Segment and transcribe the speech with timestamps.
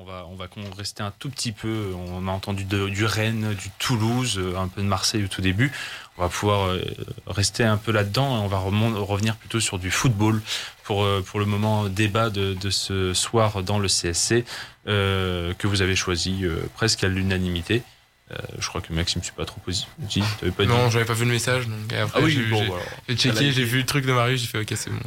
[0.00, 0.46] on va, on va
[0.76, 1.92] rester un tout petit peu.
[1.94, 5.70] On a entendu du Rennes, du Toulouse, un peu de Marseille au tout début.
[6.18, 6.76] On va pouvoir
[7.26, 10.42] rester un peu là-dedans et on va revenir plutôt sur du football
[10.84, 14.44] pour, pour le moment débat de, de ce soir dans le CSC
[14.86, 16.44] que vous avez choisi
[16.74, 17.82] presque à l'unanimité.
[18.32, 20.24] Euh, je crois que Maxime, je suis pas trop positif.
[20.56, 21.66] Pas non, j'avais pas vu le message.
[21.66, 22.64] Donc après, ah oui, bon,
[23.08, 25.00] j'ai checké, j'ai vu le truc de Marius, j'ai fait ok, c'est bon.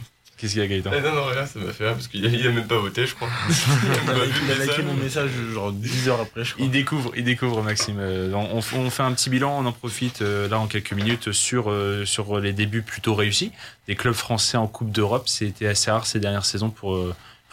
[0.43, 2.25] Qu'est-ce qu'il y a, Gaëtan eh Non, non, rien, ça m'a fait rire parce qu'il
[2.25, 3.29] a, même pas voté, je crois.
[3.49, 6.65] il a liké mon message genre 10 heures après, je crois.
[6.65, 7.95] Il découvre, il découvre Maxime.
[7.97, 11.31] Euh, on, on, fait un petit bilan, on en profite euh, là en quelques minutes
[11.31, 13.53] sur, sur les débuts plutôt réussis
[13.87, 15.29] des clubs français en Coupe d'Europe.
[15.29, 16.99] C'était assez rare ces dernières saisons pour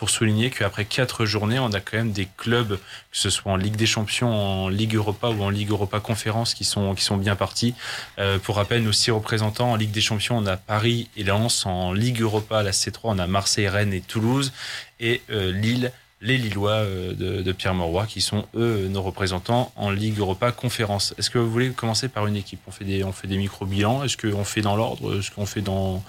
[0.00, 3.56] pour souligner qu'après quatre journées, on a quand même des clubs, que ce soit en
[3.56, 7.18] Ligue des Champions, en Ligue Europa ou en Ligue Europa Conférence, qui sont, qui sont
[7.18, 7.74] bien partis.
[8.18, 11.66] Euh, pour rappel, nos six représentants en Ligue des Champions, on a Paris et Lens.
[11.66, 14.54] En Ligue Europa, la C3, on a Marseille, Rennes et Toulouse.
[15.00, 15.92] Et euh, Lille,
[16.22, 21.12] les Lillois euh, de, Pierre Mauroy, qui sont eux nos représentants en Ligue Europa Conférence.
[21.18, 22.60] Est-ce que vous voulez commencer par une équipe?
[22.66, 24.02] On fait des, on fait des micro-bilans.
[24.02, 25.18] Est-ce qu'on fait dans l'ordre?
[25.18, 26.02] Est-ce qu'on fait dans.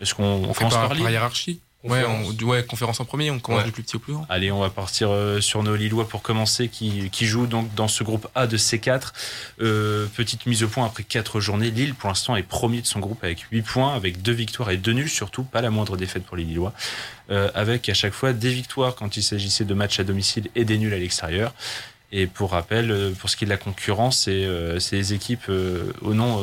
[0.00, 2.02] Est-ce qu'on commence par, par hiérarchie Ouais,
[2.42, 4.26] ouais, conférence en premier, on commence du plus petit au plus grand.
[4.30, 7.88] Allez, on va partir euh, sur nos Lillois pour commencer, qui, qui jouent donc dans
[7.88, 9.12] ce groupe A de C4.
[9.60, 11.70] Euh, petite mise au point après 4 journées.
[11.70, 14.78] Lille, pour l'instant, est premier de son groupe avec 8 points, avec 2 victoires et
[14.78, 16.72] 2 nuls, surtout pas la moindre défaite pour les Lillois.
[17.30, 20.64] Euh, avec à chaque fois des victoires quand il s'agissait de matchs à domicile et
[20.64, 21.54] des nuls à l'extérieur.
[22.16, 25.48] Et pour rappel, euh, pour ce qui est de la concurrence, c'est euh, des équipes
[25.48, 26.40] euh, au nom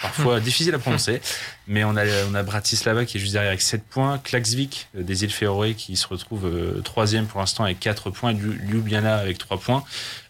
[0.00, 1.20] parfois difficile à prononcer.
[1.66, 5.24] Mais on a, on a Bratislava qui est juste derrière avec 7 points, Klaxvik des
[5.24, 6.48] îles Féroé qui se retrouve
[6.84, 9.84] troisième pour l'instant avec 4 points, Ljubljana avec 3 points.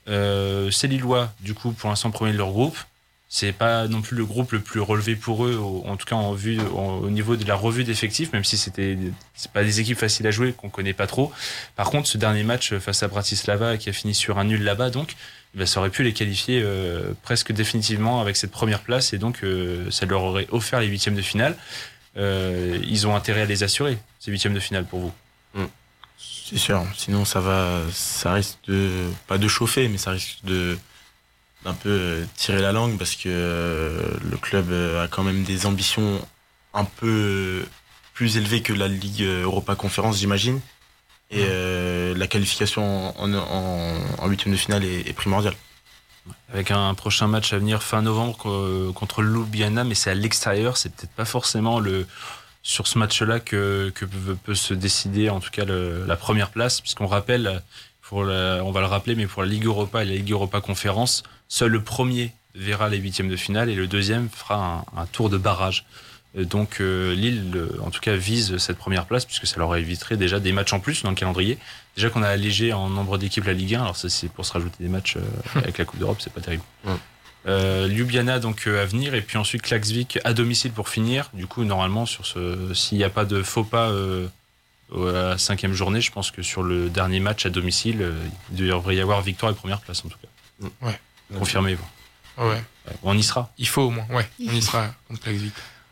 [0.08, 2.78] Euh, c'est Lillois, du coup, pour l'instant premier de leur groupe
[3.36, 6.34] c'est pas non plus le groupe le plus relevé pour eux, en tout cas en
[6.34, 8.96] vue, au niveau de la revue d'effectifs, même si c'était
[9.34, 11.32] c'est pas des équipes faciles à jouer qu'on connaît pas trop.
[11.74, 14.90] Par contre, ce dernier match face à Bratislava qui a fini sur un nul là-bas,
[14.90, 15.16] donc
[15.56, 19.42] ben, ça aurait pu les qualifier euh, presque définitivement avec cette première place et donc
[19.42, 21.56] euh, ça leur aurait offert les huitièmes de finale.
[22.16, 25.12] Euh, ils ont intérêt à les assurer ces huitièmes de finale pour vous.
[25.54, 25.64] Mm.
[26.18, 26.84] C'est sûr.
[26.96, 28.90] Sinon, ça va, ça risque de
[29.26, 30.78] pas de chauffer, mais ça risque de
[31.64, 35.44] un peu euh, tirer la langue parce que euh, le club euh, a quand même
[35.44, 36.20] des ambitions
[36.72, 37.64] un peu
[38.12, 40.60] plus élevées que la Ligue Europa Conférence, j'imagine.
[41.30, 41.46] Et
[42.14, 45.54] la qualification en huitième de finale est, primordiale.
[46.52, 50.94] Avec un prochain match à venir fin novembre contre Ljubljana, mais c'est à l'extérieur, c'est
[50.94, 52.06] peut-être pas forcément le
[52.62, 57.08] sur ce match-là que, que peut se décider en tout cas la première place, puisqu'on
[57.08, 57.62] rappelle,
[58.08, 61.22] pour on va le rappeler, mais pour la Ligue Europa et la Ligue Europa Conférence,
[61.48, 65.38] Seul le premier verra les huitièmes de finale et le deuxième fera un, tour de
[65.38, 65.84] barrage.
[66.36, 70.16] Euh, donc euh, Lille, en tout cas, vise cette première place puisque ça leur éviterait
[70.16, 71.58] déjà des matchs en plus dans le calendrier.
[71.96, 74.52] Déjà qu'on a allégé en nombre d'équipes la Ligue 1, alors ça c'est pour se
[74.52, 75.20] rajouter des matchs euh,
[75.60, 76.64] avec la Coupe d'Europe, c'est pas terrible.
[77.46, 81.30] Ljubljana donc à venir et puis ensuite Klaxvik à domicile pour finir.
[81.34, 83.92] Du coup normalement sur ce, s'il n'y a pas de faux pas
[84.96, 88.12] à la cinquième journée, je pense que sur le dernier match à domicile,
[88.52, 90.68] il devrait y avoir victoire et première place en tout cas.
[90.82, 90.98] Ouais.
[91.38, 91.86] Confirmez-vous.
[92.38, 92.62] Ouais.
[93.02, 93.50] On y sera?
[93.58, 94.28] Il faut au moins, ouais.
[94.40, 95.28] On y sera contre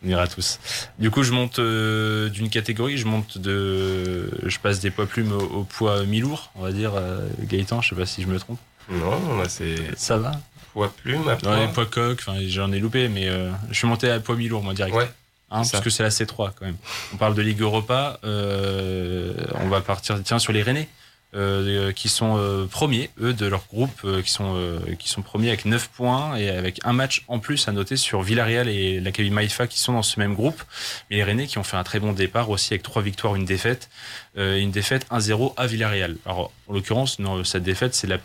[0.04, 0.58] On ira tous.
[0.98, 5.32] Du coup, je monte euh, d'une catégorie, je monte de, je passe des poids plumes
[5.32, 6.92] au, poids mi-lourd, on va dire.
[6.94, 8.58] Euh, Gaëtan, je sais pas si je me trompe.
[8.90, 9.96] Non, là c'est.
[9.96, 10.32] Ça va?
[10.72, 11.28] Poids plume.
[11.28, 11.68] À poids...
[11.68, 12.18] poids coq.
[12.20, 14.94] Enfin, j'en ai loupé, mais euh, je suis monté à poids mi-lourd, moi direct.
[14.94, 15.10] Ouais.
[15.52, 16.76] Hein, parce que c'est la C3 quand même.
[17.12, 18.18] On parle de Ligue Europa.
[18.22, 20.88] on va partir tiens sur les Rennais.
[21.34, 25.48] Euh, qui sont euh, premiers, eux, de leur groupe, euh, qui, sont, qui sont premiers
[25.48, 29.34] avec 9 points et avec un match en plus à noter sur Villarreal et l'Académie
[29.34, 30.62] Maïfa qui sont dans ce même groupe.
[31.08, 33.46] Mais les Rennais qui ont fait un très bon départ aussi avec trois victoires, une
[33.46, 33.88] défaite.
[34.36, 36.18] une défaite 1-0 à Villarreal.
[36.26, 38.18] Alors, en l'occurrence, cette défaite, c'est la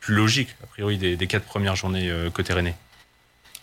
[0.00, 2.74] plus logique, a priori, des, des quatre premières journées côté Rennais.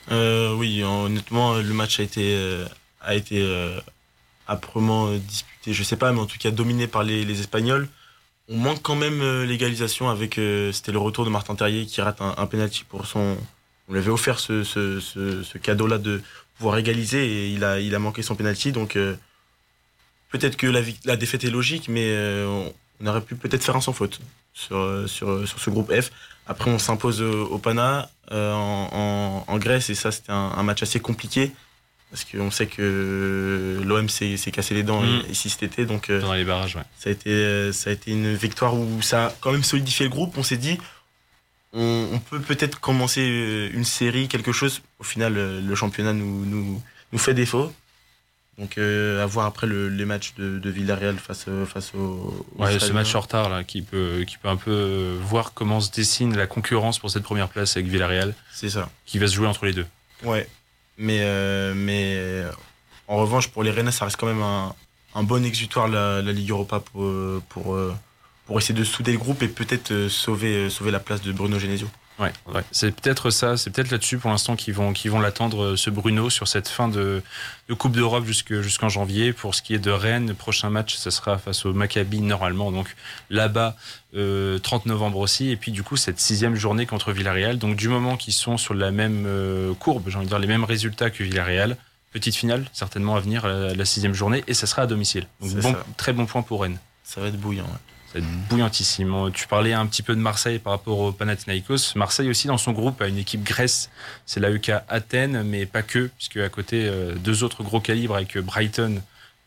[0.10, 2.66] oui, honnêtement, le match a été,
[3.06, 3.42] a été
[4.48, 7.88] âprement disputé, je sais pas, mais en tout cas dominé par les, Espagnols.
[8.48, 12.00] On manque quand même euh, l'égalisation avec euh, c'était le retour de Martin Terrier qui
[12.02, 13.38] rate un, penalty pour son
[13.88, 16.22] on lui avait offert ce, ce, ce, cadeau là de
[16.58, 18.72] pouvoir égaliser et il a manqué son penalty.
[18.72, 19.16] Donc euh,
[20.30, 22.16] peut-être que la, défaite est logique mais
[22.46, 24.20] on, aurait pu peut-être faire un sans faute
[24.54, 26.12] sur, ce groupe F.
[26.48, 31.52] Après on s'impose au, Pana en, Grèce et ça c'était un, match assez compliqué
[32.12, 35.24] parce qu'on sait que l'OM s'est cassé les dents mm.
[35.30, 35.86] ici cet été.
[35.86, 36.84] Donc, euh, Dans les barrages, ouais.
[36.98, 40.06] Ça a, été, euh, ça a été une victoire où ça a quand même solidifié
[40.06, 40.38] le groupe.
[40.38, 40.78] On s'est dit,
[41.74, 44.82] on, peut peut-être commencer euh, une série, quelque chose.
[45.00, 46.82] Au final, le championnat nous, nous,
[47.12, 47.74] nous fait défaut.
[48.58, 53.20] Donc à voir après les matchs de, Villarreal face, face au, ouais, ce match en
[53.20, 57.12] retard là, qui peut, qui peut un peu voir comment se dessine la concurrence pour
[57.12, 58.34] cette première place avec Villarreal.
[58.54, 58.90] C'est ça.
[59.06, 59.86] Qui va se jouer entre les deux.
[60.24, 60.48] Ouais.
[60.98, 61.22] Mais,
[61.76, 62.44] mais
[63.08, 64.74] en revanche, pour les Rennes, ça reste quand même un,
[65.14, 67.12] un bon exutoire la, Ligue Europa pour,
[67.50, 67.78] pour,
[68.46, 71.32] pour essayer de souder le groupe et peut-être euh, sauver, euh, sauver la place de
[71.32, 71.88] Bruno Genesio.
[72.18, 72.62] Ouais, ouais.
[72.72, 75.90] c'est peut-être ça, c'est peut-être là-dessus pour l'instant qu'ils vont, qu'ils vont l'attendre, euh, ce
[75.90, 77.22] Bruno, sur cette fin de,
[77.68, 79.34] de Coupe d'Europe jusqu'en janvier.
[79.34, 82.72] Pour ce qui est de Rennes, le prochain match, ce sera face au Maccabi normalement,
[82.72, 82.96] donc
[83.30, 83.76] là-bas,
[84.16, 85.50] euh, 30 novembre aussi.
[85.50, 87.58] Et puis du coup, cette sixième journée contre Villarreal.
[87.58, 89.28] Donc du moment qu'ils sont sur la même
[89.80, 91.76] courbe, j'ai envie de dire les mêmes résultats que Villarreal,
[92.14, 95.28] petite finale certainement à venir la, sixième journée, et ça sera à domicile.
[95.42, 96.80] Donc bon, très bon point pour Rennes.
[97.04, 97.66] Ça va être bouillant.
[97.66, 97.95] Ouais
[98.50, 99.32] bouillantissime.
[99.34, 101.96] Tu parlais un petit peu de Marseille par rapport au Panathinaikos.
[101.96, 103.90] Marseille aussi dans son groupe a une équipe Grèce,
[104.26, 108.38] c'est l'AEK Athènes, mais pas que, puisque à côté euh, deux autres gros calibres avec
[108.38, 109.02] Brighton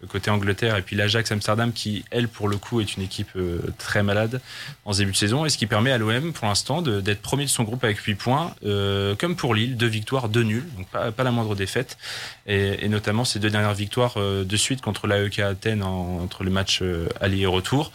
[0.06, 3.60] côté Angleterre et puis l'Ajax Amsterdam qui elle pour le coup est une équipe euh,
[3.78, 4.40] très malade
[4.84, 7.50] en début de saison et ce qui permet à l'OM pour l'instant d'être premier de
[7.50, 11.24] son groupe avec 8 points euh, comme pour Lille deux victoires deux nuls donc pas,
[11.24, 11.98] la moindre défaite
[12.46, 16.82] et, notamment ces deux dernières victoires de suite contre l'AEK Athènes entre le match
[17.20, 17.90] aller et retour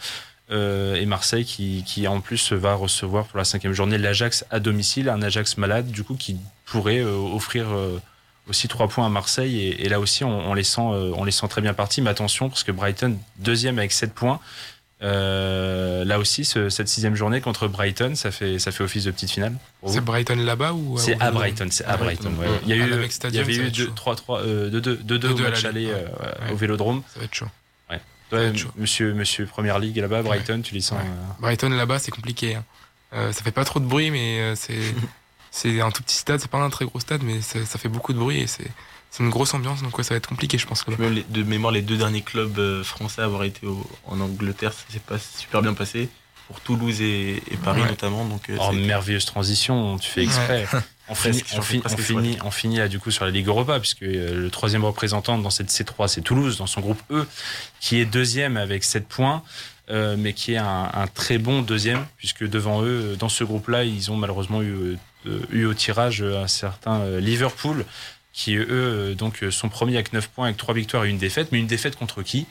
[0.50, 4.60] euh, et Marseille qui, qui, en plus va recevoir pour la cinquième journée l'Ajax à
[4.60, 6.36] domicile, un Ajax malade du coup qui
[6.66, 7.98] pourrait euh, offrir euh,
[8.46, 11.62] aussi trois points à Marseille et, là aussi on, les sent, on les sent très
[11.62, 12.02] bien partis.
[12.02, 14.38] Mais attention parce que Brighton deuxième avec 7 points.
[15.00, 19.54] là aussi, cette sixième journée contre Brighton, ça fait, ça fait office de petite finale.
[19.86, 22.32] C'est Brighton là-bas ou C'est à Brighton, c'est à Brighton.
[22.64, 25.64] Il y a eu, il y avait eu 2 3 3 2 2 2 matchs
[25.64, 25.90] aller
[26.52, 27.02] au Vélodrome.
[27.14, 27.48] Ça va être chaud
[28.76, 30.98] monsieur, monsieur Première Ligue là-bas, Brighton, tu les sens.
[31.00, 32.56] Euh, Brighton là-bas, c'est compliqué.
[32.56, 32.64] Hein.
[33.12, 34.80] Euh, ça fait pas trop de bruit, mais euh, c'est
[35.50, 36.40] c'est un tout petit stade.
[36.40, 38.70] C'est pas un très gros stade, mais ça fait beaucoup de bruit et c'est
[39.20, 39.82] une grosse ambiance.
[39.82, 40.84] Donc ça va être compliqué, je pense.
[40.86, 43.66] de mémoire, les deux derniers clubs français à avoir été
[44.06, 46.08] en Angleterre, ça s'est pas super bien passé
[46.48, 48.24] pour Toulouse et, Paris notamment.
[48.24, 50.66] Donc, oh, merveilleuse transition, tu fais exprès.
[51.08, 51.42] On finit,
[52.42, 55.50] on, finit, là du coup sur la Ligue Europa, puisque euh, le troisième représentant dans
[55.50, 57.26] cette C3, c'est Toulouse, dans son groupe E,
[57.78, 59.42] qui est deuxième avec 7 points,
[59.90, 64.10] euh, mais qui est un, très bon deuxième, puisque devant eux, dans ce groupe-là, ils
[64.10, 64.96] ont malheureusement eu,
[65.26, 67.84] euh, eu au tirage un certain Liverpool,
[68.32, 71.58] qui eux donc sont premiers avec 9 points, avec 3 victoires et une défaite, mais
[71.58, 72.46] une défaite contre qui?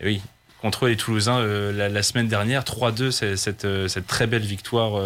[0.00, 0.22] Eh Oui,
[0.60, 1.40] contre les Toulousains
[1.72, 5.00] la, semaine dernière, 3-2, cette, cette, très belle victoire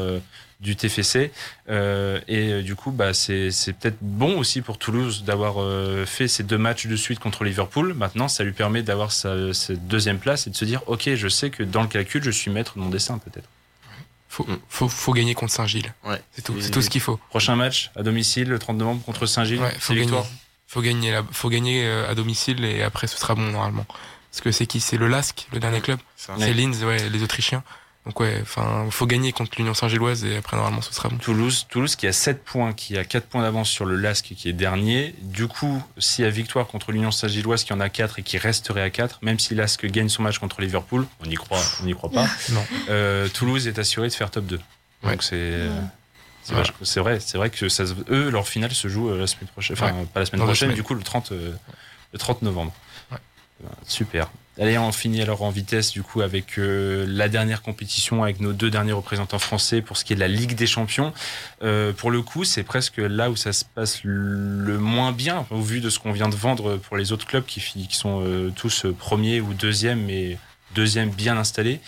[0.60, 1.32] du TFC.
[1.68, 3.50] Euh, et euh, du coup, bah, c'est
[3.80, 7.94] peut-être bon aussi pour Toulouse d'avoir euh, fait ces deux matchs de suite contre Liverpool.
[7.94, 11.50] Maintenant, ça lui permet d'avoir cette deuxième place et de se dire, OK, je sais
[11.50, 13.48] que dans le calcul, je suis maître de mon dessin peut-être.
[14.28, 15.92] Faut, faut, faut, gagner contre Saint-Gilles.
[16.04, 16.22] Ouais.
[16.30, 17.18] C'est tout, c'est tout ce qu'il faut.
[17.30, 19.60] Prochain match à domicile le 30 novembre contre Saint-Gilles.
[19.60, 20.22] Ouais, faut gagner.
[20.68, 23.86] Faut gagner, faut gagner à domicile et après ce sera bon normalement.
[24.30, 24.80] Parce que c'est qui?
[24.80, 25.98] C'est le LASK, le dernier club?
[26.16, 27.62] C'est Linz, ouais, les Autrichiens.
[28.06, 31.18] Donc ouais, enfin, faut gagner contre l'Union Saint-Gilloise et après normalement ce sera bon.
[31.18, 34.48] Toulouse, Toulouse qui a 7 points, qui a 4 points d'avance sur le LASK qui
[34.48, 35.14] est dernier.
[35.20, 38.38] Du coup, s'il y a victoire contre l'Union Saint-Gilloise qui en a 4 et qui
[38.38, 41.84] resterait à 4, même si LASK gagne son match contre Liverpool, on n'y croit, on
[41.84, 42.26] n'y croit pas.
[42.52, 42.64] non.
[42.88, 44.60] Euh, Toulouse est assuré de faire top 2.
[45.02, 45.68] Donc c'est
[46.82, 49.76] c'est vrai, c'est vrai que ça, eux leur finale se joue euh, la semaine prochaine,
[49.78, 51.52] enfin pas la semaine prochaine, du coup le 30 euh,
[52.12, 52.72] le 30 novembre.
[53.86, 54.30] Super.
[54.60, 58.52] Allez, on finit alors en vitesse du coup avec euh, la dernière compétition avec nos
[58.52, 61.14] deux derniers représentants français pour ce qui est de la Ligue des Champions.
[61.62, 65.62] Euh, pour le coup, c'est presque là où ça se passe le moins bien au
[65.62, 68.84] vu de ce qu'on vient de vendre pour les autres clubs qui, sont euh, tous
[68.98, 70.36] premiers ou deuxièmes, mais
[70.74, 71.80] deuxième bien installés.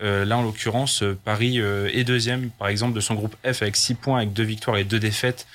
[0.00, 4.18] là, en l'occurrence, Paris est deuxième, par exemple, de son groupe F avec 6 points,
[4.18, 5.46] avec deux victoires et deux défaites.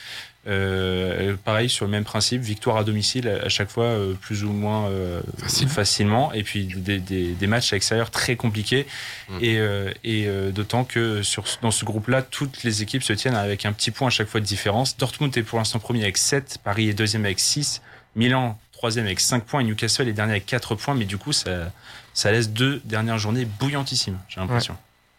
[0.46, 4.52] Euh, pareil sur le même principe, victoire à domicile à chaque fois euh, plus ou
[4.52, 5.22] moins euh,
[5.68, 8.86] facilement, et puis des, des, des, matchs à l'extérieur très compliqués,
[9.30, 9.38] mm.
[9.42, 13.66] et, euh, et d'autant que sur, dans ce groupe-là, toutes les équipes se tiennent avec
[13.66, 14.98] un petit point à chaque fois de différence.
[14.98, 17.82] Dortmund est pour l'instant premier avec 7, Paris est deuxième avec 6,
[18.16, 21.32] Milan troisième avec 5 points, et Newcastle est dernier avec 4 points, mais du coup
[21.32, 21.72] ça,
[22.14, 24.76] ça laisse deux dernières journées bouillantissimes, j'ai l'impression.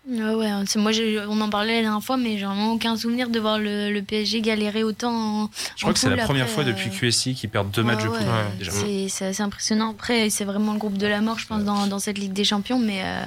[0.07, 0.93] Ah ouais, moi
[1.29, 4.43] on en parlait la dernière fois, mais j'ai vraiment aucun souvenir de voir le, PSG
[4.43, 5.51] galérer autant.
[5.77, 8.09] Je crois que c'est la première fois depuis euh, QSI qu'ils perdent deux matchs de
[8.09, 9.09] poule.
[9.09, 9.93] C'est assez impressionnant.
[9.93, 12.79] Après, c'est vraiment le groupe de la mort, je pense, dans, cette Ligue des Champions,
[12.79, 13.27] mais, euh,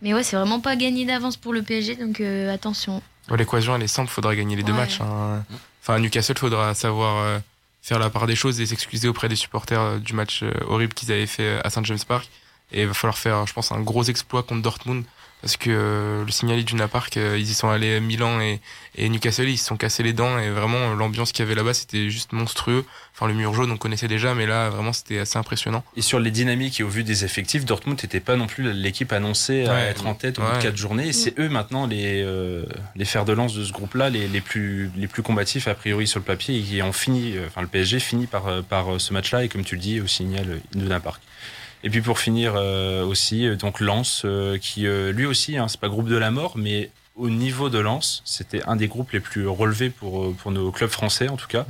[0.00, 3.02] mais ouais, c'est vraiment pas gagné d'avance pour le PSG, donc euh, attention.
[3.30, 5.00] L'équation, elle est simple, faudra gagner les deux matchs.
[5.00, 5.44] Hein.
[5.82, 7.40] Enfin, à Newcastle, faudra savoir
[7.82, 11.26] faire la part des choses et s'excuser auprès des supporters du match horrible qu'ils avaient
[11.26, 12.28] fait à Saint James Park.
[12.72, 15.04] Et il va falloir faire, je pense, un gros exploit contre Dortmund
[15.42, 18.60] parce que euh, le signal Iduna Park, euh, ils y sont allés Milan et,
[18.94, 21.74] et Newcastle, ils se sont cassés les dents et vraiment l'ambiance qu'il y avait là-bas,
[21.74, 22.84] c'était juste monstrueux.
[23.12, 25.82] Enfin, le mur jaune, on connaissait déjà, mais là, vraiment, c'était assez impressionnant.
[25.96, 29.12] Et sur les dynamiques et au vu des effectifs, Dortmund n'était pas non plus l'équipe
[29.12, 31.08] annoncée à être en tête au bout de quatre journées.
[31.08, 34.40] Et c'est eux maintenant les, euh, les fers de lance de ce groupe-là, les, les,
[34.40, 37.66] plus, les plus combatifs a priori sur le papier et qui ont fini, enfin le
[37.66, 41.20] PSG finit par, par ce match-là et comme tu le dis, au signal Iduna Park.
[41.84, 45.80] Et puis pour finir euh, aussi, euh, donc Lens, euh, qui lui aussi, hein, c'est
[45.80, 49.20] pas groupe de la mort, mais au niveau de Lens, c'était un des groupes les
[49.20, 51.66] plus relevés pour, pour nos clubs français en tout cas.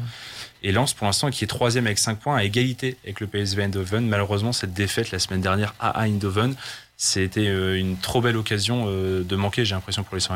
[0.63, 3.65] Et Lens, pour l'instant, qui est troisième avec 5 points, à égalité avec le PSV
[3.65, 4.07] Eindhoven.
[4.07, 6.55] Malheureusement, cette défaite la semaine dernière à Eindhoven,
[6.97, 10.35] c'était une trop belle occasion de manquer, j'ai l'impression, pour les 100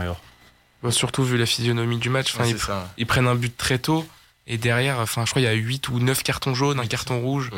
[0.83, 2.35] bon, Surtout vu la physionomie du match.
[2.35, 4.05] Enfin, ils, prennent un but très tôt.
[4.49, 7.21] Et derrière, enfin, je crois qu'il y a 8 ou 9 cartons jaunes, un carton
[7.21, 7.53] rouge.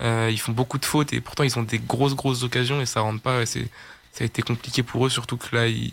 [0.00, 2.86] Euh, ils font beaucoup de fautes et pourtant ils ont des grosses grosses occasions et
[2.86, 3.44] ça rentre pas.
[3.46, 3.68] C'est
[4.12, 5.92] ça a été compliqué pour eux, surtout que là ils,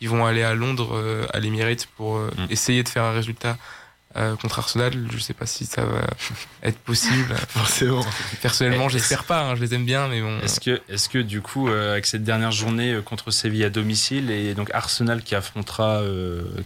[0.00, 2.46] ils vont aller à Londres, euh, à l'Emirates pour euh, mm.
[2.50, 3.56] essayer de faire un résultat
[4.16, 4.92] euh, contre Arsenal.
[5.10, 6.06] Je sais pas si ça va
[6.62, 7.34] être possible.
[7.48, 8.04] Forcément.
[8.42, 9.42] Personnellement, j'espère pas.
[9.42, 10.38] Hein, je les aime bien, mais bon.
[10.40, 14.54] Est-ce que, est-ce que du coup, avec cette dernière journée contre Séville à domicile et
[14.54, 16.02] donc Arsenal qui affrontera,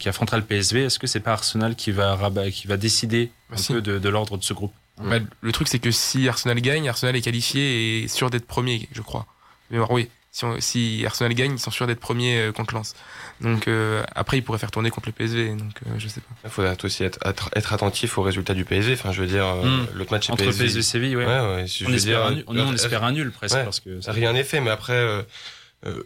[0.00, 2.18] qui affrontera le PSV, est-ce que c'est pas Arsenal qui va
[2.52, 4.74] qui va décider un bah, peu de, de l'ordre de ce groupe?
[5.00, 8.88] Bah, le truc, c'est que si Arsenal gagne, Arsenal est qualifié et sûr d'être premier,
[8.92, 9.26] je crois.
[9.70, 12.94] Mais oui, si, si, Arsenal gagne, ils sont sûrs d'être premier euh, contre Lens.
[13.40, 15.54] Donc euh, après, ils pourraient faire tourner contre le PSV.
[15.54, 16.34] Donc euh, je sais pas.
[16.44, 17.18] Il faudrait aussi être,
[17.54, 18.92] être, attentif au résultat du PSV.
[18.92, 19.86] Enfin, je veux dire, hmm.
[19.94, 20.64] l'autre match entre PSV.
[20.64, 21.26] PSG Séville, ouais.
[21.26, 24.60] ouais, ouais on, espère un, on, espère un nul presque parce que rien n'est fait.
[24.60, 25.24] Mais après.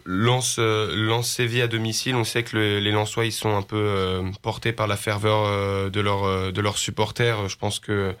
[0.05, 4.71] Lance Lance Séville à domicile, on sait que les Lensois ils sont un peu portés
[4.71, 7.49] par la ferveur de leurs de leurs supporters.
[7.49, 8.13] Je pense que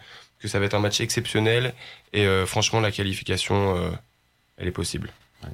[0.43, 1.73] que ça va être un match exceptionnel
[2.11, 3.89] et euh, franchement la qualification euh,
[4.57, 5.09] elle est possible.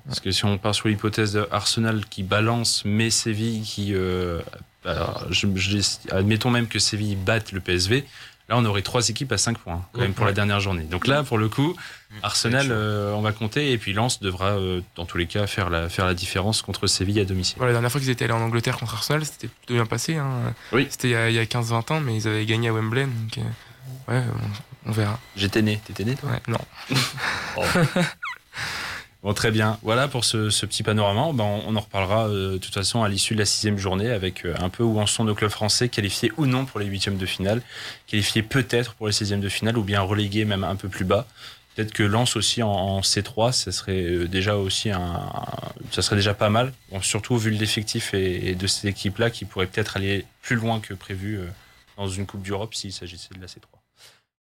[0.06, 3.94] Parce que si on part sur l'hypothèse d'Arsenal qui balance, mais Séville qui.
[3.96, 4.40] Euh,
[5.32, 5.48] je,
[6.12, 8.06] admettons même que Séville batte le PSV.
[8.50, 10.84] Là, on aurait trois équipes à 5 points, quand même, pour la dernière journée.
[10.84, 11.76] Donc là, pour le coup,
[12.24, 13.72] Arsenal, on va compter.
[13.72, 14.58] Et puis Lens devra,
[14.96, 17.58] dans tous les cas, faire la, faire la différence contre Séville à domicile.
[17.62, 20.18] la dernière fois qu'ils étaient allés en Angleterre contre Arsenal, c'était plutôt bien passé.
[20.18, 20.54] Hein.
[20.72, 20.88] Oui.
[20.90, 23.06] C'était il y a, 15-20 ans, mais ils avaient gagné à Wembley.
[23.06, 23.46] Donc,
[24.08, 24.24] ouais,
[24.86, 25.20] on verra.
[25.36, 25.80] J'étais né.
[25.86, 26.32] T'étais né, toi?
[26.32, 26.60] Ouais, Non.
[27.58, 27.64] Oh.
[29.22, 29.78] Bon, très bien.
[29.82, 31.34] Voilà pour ce, ce petit panorama.
[31.34, 34.46] Ben, on, en reparlera euh, de toute façon à l'issue de la sixième journée avec
[34.46, 37.18] euh, un peu où en sont nos clubs français, qualifiés ou non pour les huitièmes
[37.18, 37.62] de finale,
[38.08, 41.28] qualifiés peut-être pour les sixièmes de finale ou bien relégués même un peu plus bas.
[41.76, 45.30] Peut-être que Lens aussi en, C3, ça serait euh, déjà aussi un,
[45.92, 46.72] ça serait déjà pas mal.
[46.90, 50.80] Bon, surtout vu l'effectif et, et, de ces équipes-là qui pourraient peut-être aller plus loin
[50.80, 51.42] que prévu
[51.98, 53.79] dans une Coupe d'Europe s'il s'agissait de la C3.